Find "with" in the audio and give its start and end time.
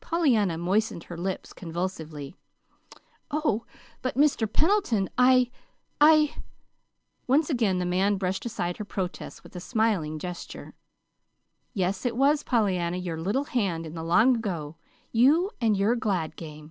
9.42-9.56